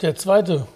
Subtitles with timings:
[0.00, 0.66] Der zweite.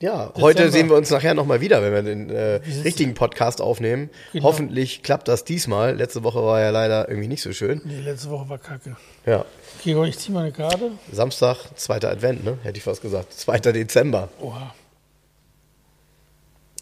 [0.00, 0.40] Ja, Dezember.
[0.42, 4.10] heute sehen wir uns nachher nochmal wieder, wenn wir den äh, richtigen Podcast aufnehmen.
[4.32, 4.44] Genau.
[4.44, 5.96] Hoffentlich klappt das diesmal.
[5.96, 7.80] Letzte Woche war ja leider irgendwie nicht so schön.
[7.84, 8.96] Die letzte Woche war kacke.
[9.26, 9.44] Ja,
[9.82, 10.92] Gregor, ich ziehe mal eine Karte.
[11.10, 12.58] Samstag, zweiter Advent, ne?
[12.62, 13.32] Hätte ich fast gesagt.
[13.32, 13.58] 2.
[13.58, 14.28] Dezember.
[14.40, 14.72] Oha.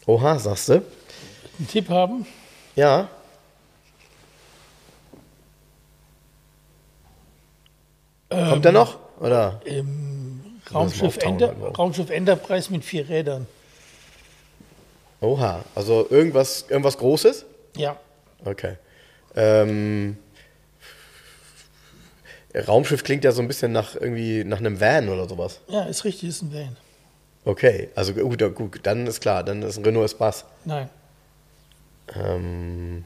[0.05, 0.73] Oha, sagst du?
[0.73, 2.25] Einen Tipp haben?
[2.75, 3.09] Ja.
[8.29, 8.97] Kommt er noch?
[9.19, 9.59] Oder?
[10.73, 11.53] Raumschiff, Enter.
[11.77, 13.47] Raumschiff Enterprise mit vier Rädern.
[15.21, 17.45] Oha, also irgendwas, irgendwas Großes?
[17.75, 17.97] Ja.
[18.45, 18.75] Okay.
[19.35, 20.17] Ähm,
[22.55, 25.59] Raumschiff klingt ja so ein bisschen nach irgendwie nach einem Van oder sowas.
[25.67, 26.77] Ja, ist richtig, ist ein Van.
[27.45, 30.45] Okay, also gut, gut dann ist klar, dann ist ein Renault Espace.
[30.65, 30.89] Nein,
[32.15, 33.05] Ähm,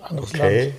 [0.00, 0.64] anderes okay.
[0.64, 0.74] Land.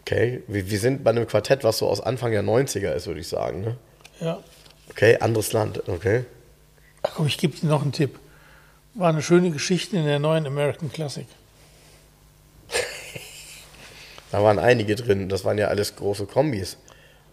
[0.00, 3.20] Okay, wir, wir sind bei einem Quartett, was so aus Anfang der 90er ist, würde
[3.20, 3.60] ich sagen.
[3.60, 3.76] Ne?
[4.20, 4.38] Ja.
[4.90, 6.24] Okay, anderes Land, okay.
[7.02, 8.18] Ach komm, ich gebe dir noch einen Tipp.
[8.94, 11.26] War eine schöne Geschichte in der neuen American Classic.
[14.32, 16.76] Da waren einige drin, das waren ja alles große Kombis.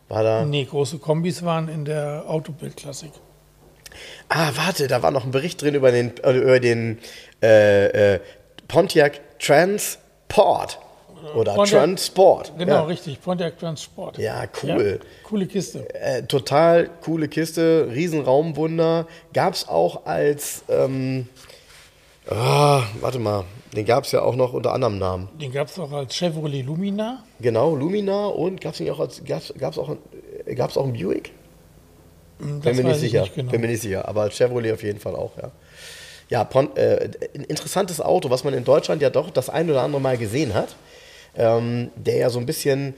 [0.10, 0.46] War da.
[0.46, 3.12] Nee, große Kombis waren in der Autobild Classic.
[4.30, 7.00] Ah, warte, da war noch ein Bericht drin über den, äh, über den
[7.42, 8.20] äh, äh,
[8.68, 10.80] Pontiac Transport.
[11.36, 12.54] Oder Pontiac- Transport.
[12.58, 12.84] Genau, ja.
[12.84, 13.22] richtig.
[13.22, 14.18] Pontiac Transport.
[14.18, 15.00] Ja, cool.
[15.02, 15.94] Ja, coole Kiste.
[15.94, 19.08] Äh, total coole Kiste, Riesenraumwunder.
[19.34, 21.28] Gab es auch als, ähm,
[22.30, 23.46] ah, warte mal,
[23.76, 25.30] den gab es ja auch noch unter anderem Namen.
[25.40, 27.24] Den gab es auch als Chevrolet Lumina.
[27.40, 29.96] Genau, Lumina und gab es nicht auch als, gab's, gab's auch,
[30.46, 31.32] äh, gab's auch ein Buick?
[32.40, 33.26] Hm, Bin mir nicht sicher.
[33.36, 33.52] genau.
[33.52, 35.52] Bin mir nicht sicher, aber Chevrolet auf jeden Fall auch, ja.
[36.30, 40.02] Ja, äh, ein interessantes Auto, was man in Deutschland ja doch das ein oder andere
[40.02, 40.76] Mal gesehen hat,
[41.38, 42.94] ähm, der ja so ein bisschen,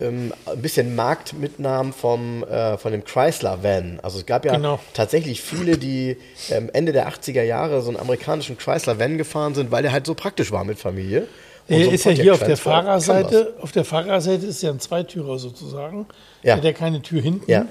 [0.00, 4.00] ähm, ein bisschen Markt mitnahm vom, äh, von dem Chrysler Van.
[4.02, 4.80] Also es gab ja Genau.
[4.92, 6.16] tatsächlich viele, die
[6.50, 10.06] ähm, Ende der 80er Jahre so einen amerikanischen Chrysler Van gefahren sind, weil der halt
[10.06, 11.28] so praktisch war mit Familie.
[11.68, 12.56] Und Der so ist ja hier auf der.
[12.58, 13.54] Fahrerseite.
[13.60, 16.06] Auf der Fahrerseite ist ja ein Zweitürer sozusagen.
[16.42, 16.54] Ja.
[16.54, 17.50] Der hat ja keine Tür hinten.
[17.50, 17.66] Ja.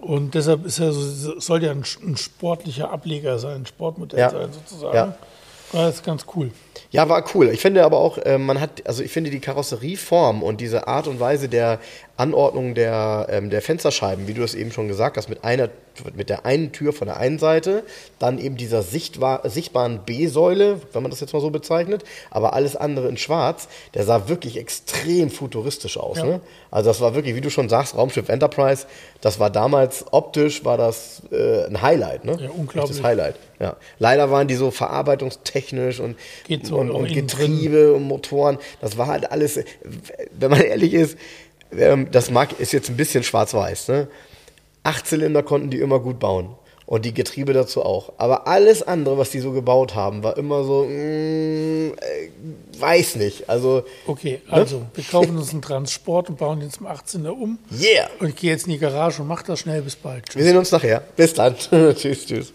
[0.00, 4.30] Und deshalb ist er so, soll ja ein, ein sportlicher Ableger sein, ein Sportmodell Ja.
[4.30, 4.94] sein sozusagen.
[4.94, 5.14] Ja.
[5.72, 6.50] Das ist ganz cool.
[6.90, 7.50] Ja, war cool.
[7.50, 11.06] Ich finde aber auch, äh, man hat, also ich finde die Karosserieform und diese Art
[11.06, 11.80] und Weise der
[12.16, 15.68] Anordnung der, ähm, der Fensterscheiben, wie du es eben schon gesagt hast, mit einer,
[16.14, 17.84] mit der einen Tür von der einen Seite,
[18.18, 22.74] dann eben dieser sichtbar, sichtbaren B-Säule, wenn man das jetzt mal so bezeichnet, aber alles
[22.74, 26.18] andere in schwarz, der sah wirklich extrem futuristisch aus.
[26.18, 26.24] Ja.
[26.24, 26.40] Ne?
[26.70, 28.86] Also das war wirklich, wie du schon sagst, Raumschiff Enterprise,
[29.20, 32.24] das war damals optisch, war das äh, ein Highlight.
[32.24, 32.38] Ne?
[32.40, 32.96] Ja, unglaublich.
[32.96, 33.36] Echtes Highlight.
[33.60, 33.76] Ja.
[33.98, 35.57] Leider waren die so verarbeitungstechnisch
[36.00, 38.58] und, Geht so und, und Getriebe und Motoren.
[38.80, 39.60] Das war halt alles,
[40.38, 41.18] wenn man ehrlich ist,
[41.76, 43.88] ähm, das mag, ist jetzt ein bisschen schwarz-weiß.
[43.88, 44.08] Ne?
[44.82, 46.54] Achtzylinder konnten die immer gut bauen.
[46.86, 48.14] Und die Getriebe dazu auch.
[48.16, 52.30] Aber alles andere, was die so gebaut haben, war immer so, mm, äh,
[52.78, 53.50] weiß nicht.
[53.50, 57.58] Also, Okay, also wir kaufen uns einen Transport und bauen den zum 18er um.
[57.78, 58.08] yeah.
[58.20, 59.82] Und ich gehe jetzt in die Garage und mach das schnell.
[59.82, 60.24] Bis bald.
[60.30, 60.36] Tschüss.
[60.36, 61.02] Wir sehen uns nachher.
[61.14, 61.56] Bis dann.
[61.94, 62.54] tschüss, tschüss.